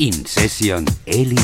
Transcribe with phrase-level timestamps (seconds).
[0.00, 1.34] In Session Eli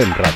[0.00, 0.29] FEMRA.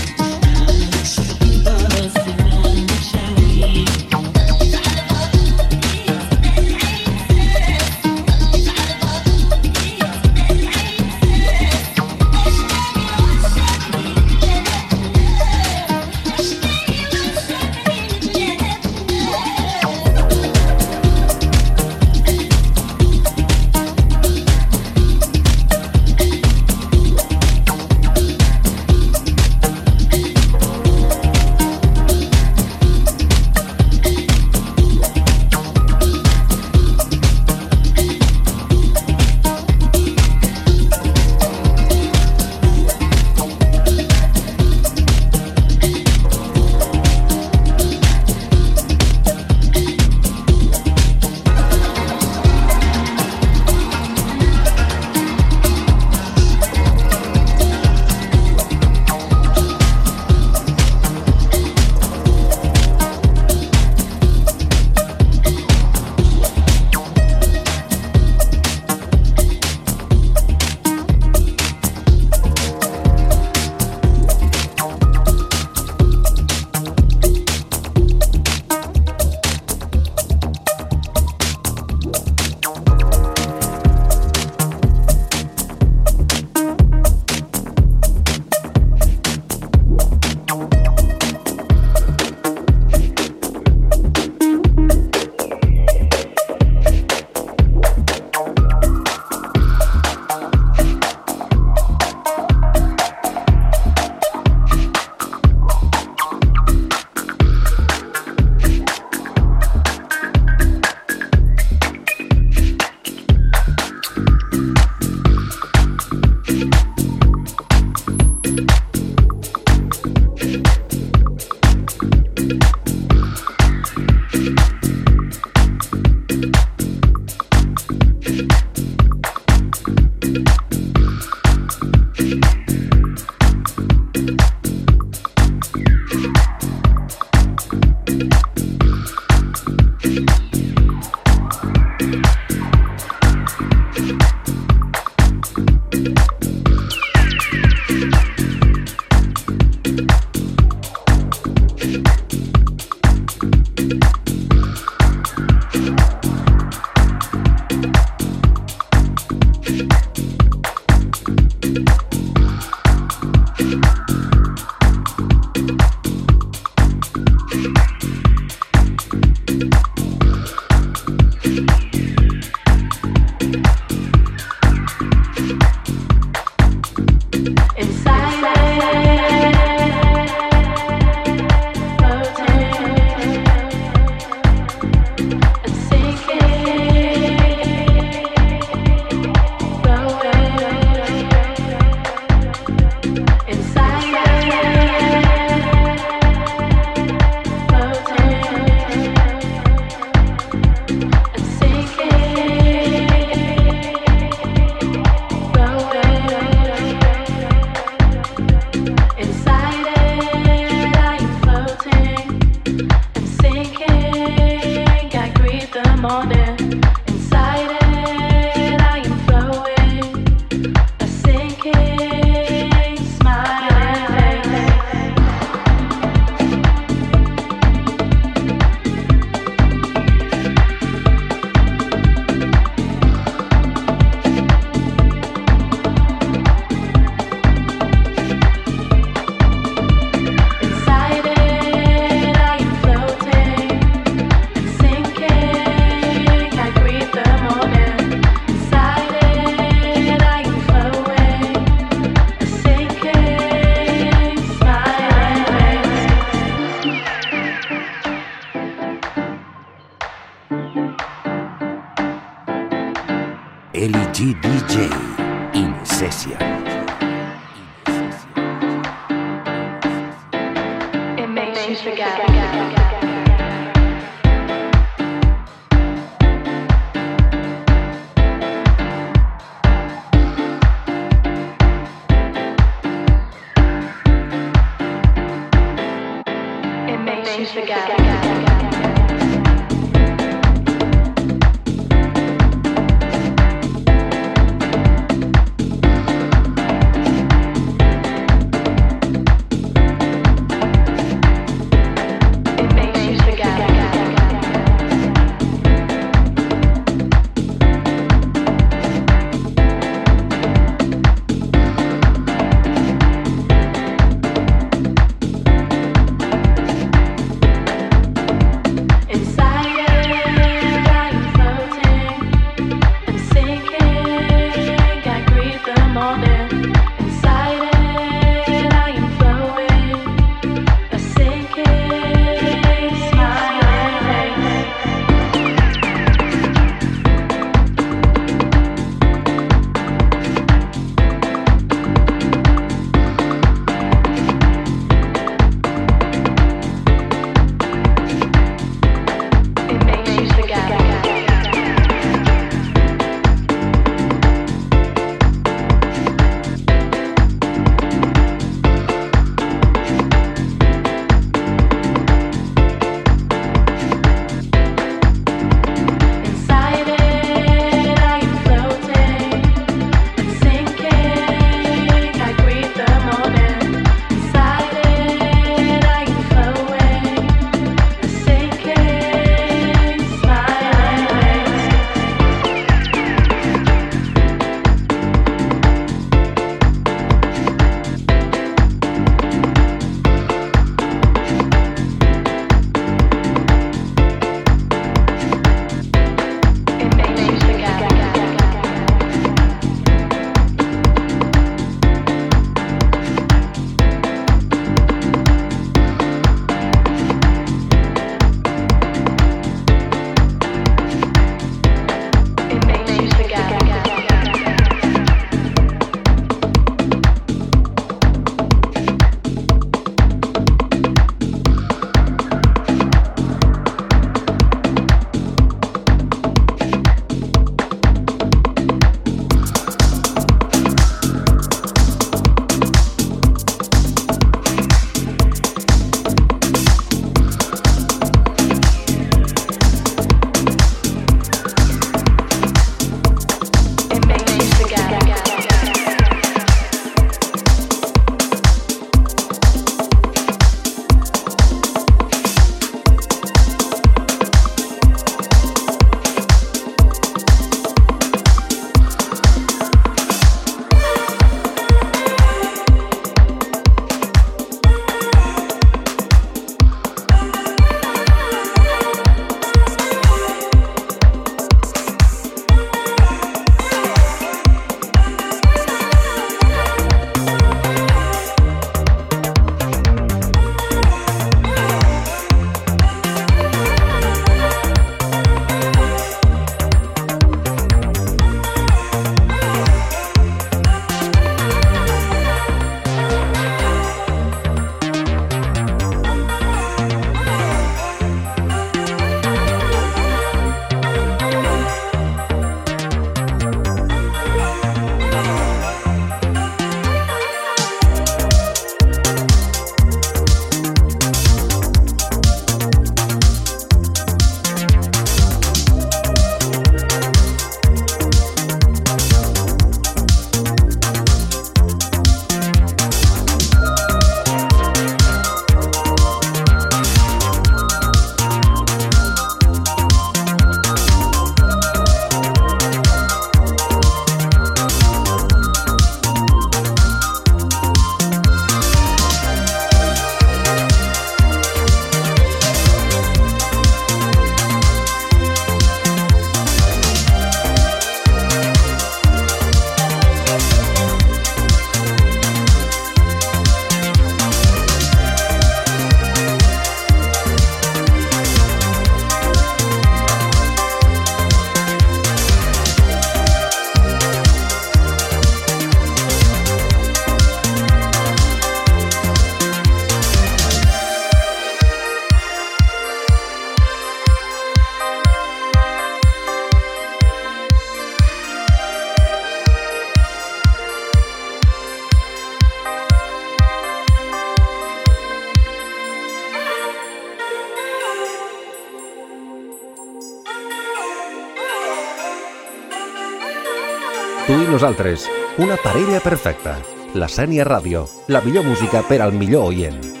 [594.61, 595.09] Nosaltres,
[595.39, 596.53] una parella perfecta.
[596.93, 600.00] La Sènia Ràdio, la millor música per al millor oient.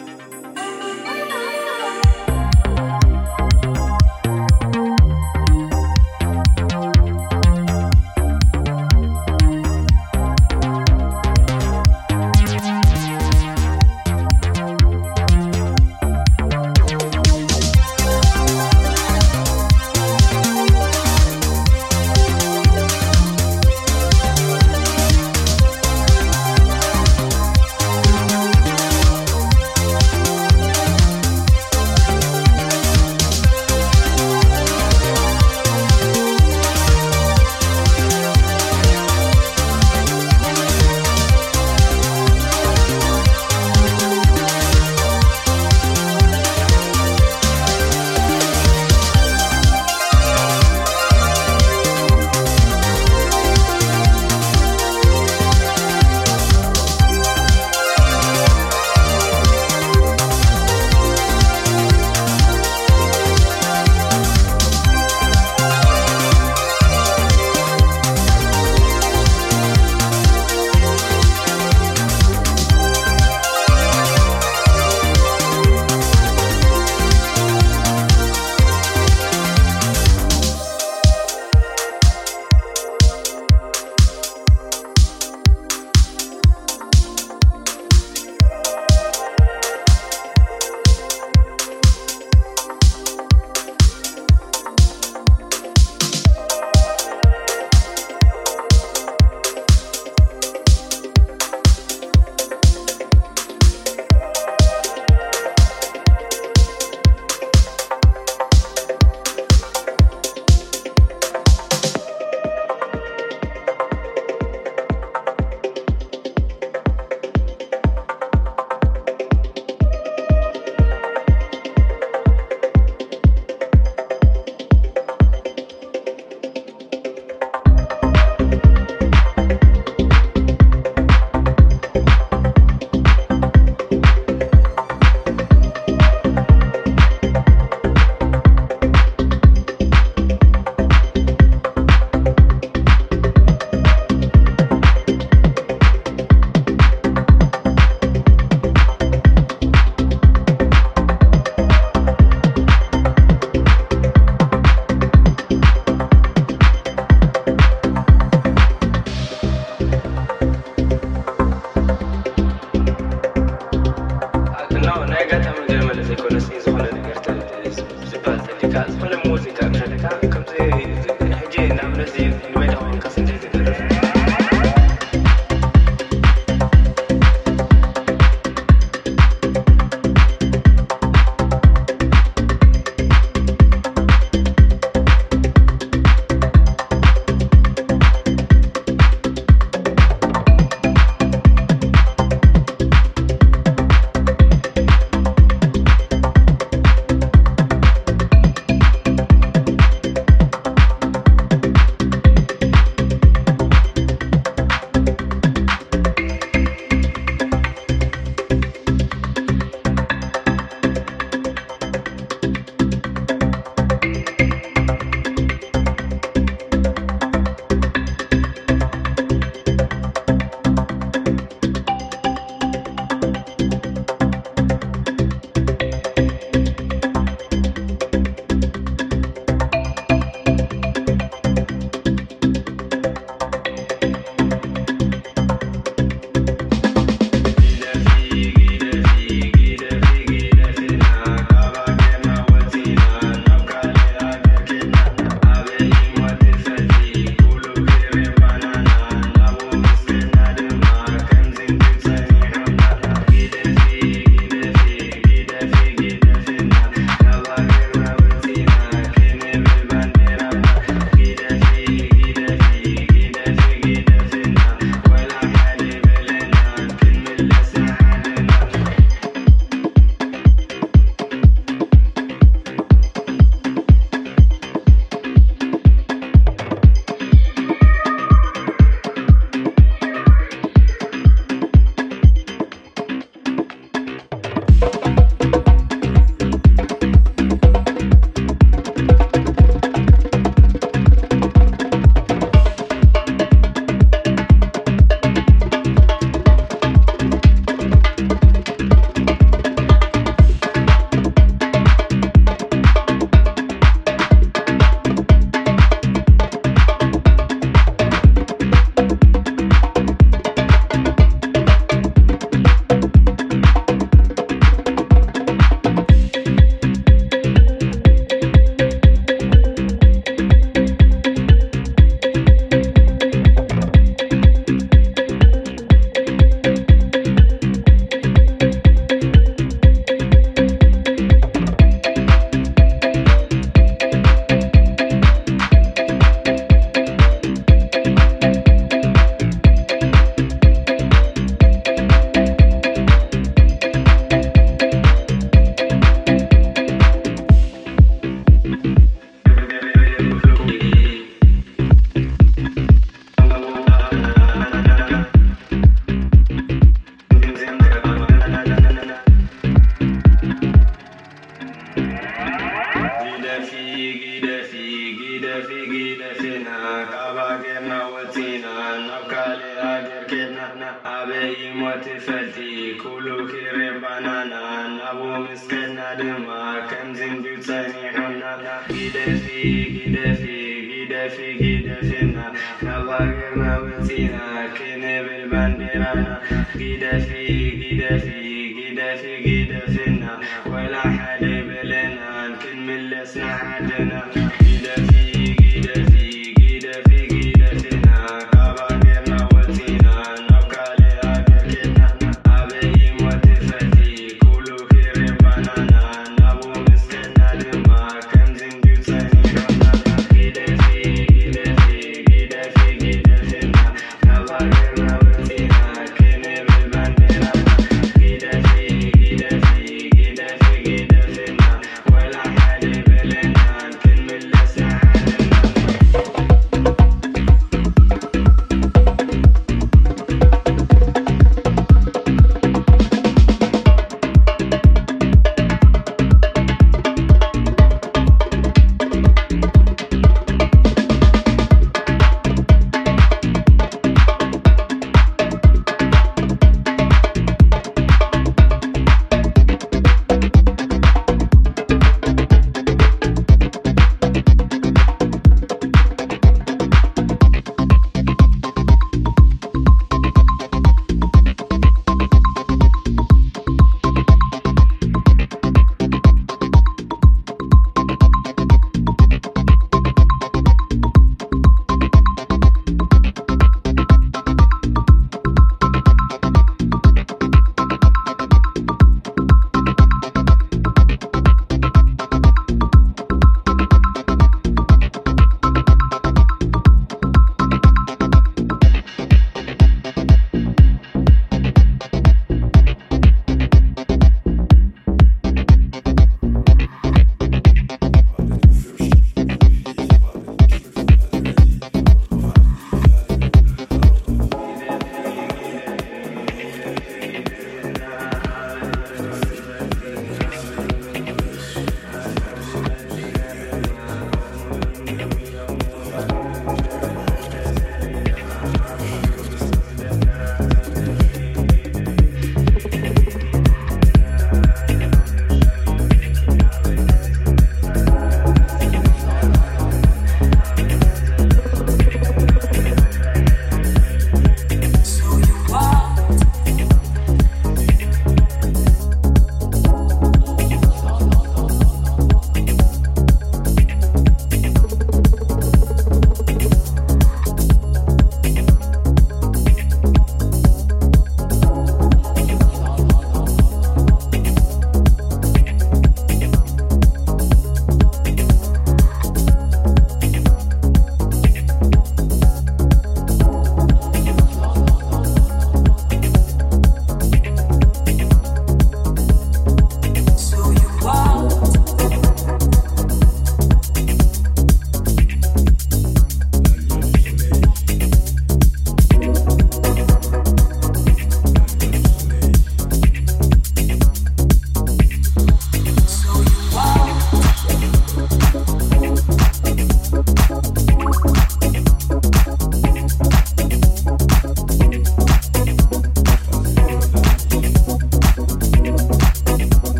[387.31, 394.23] في كده في كده في كده فينا ولا حليب لنا كن من لسنا عدنا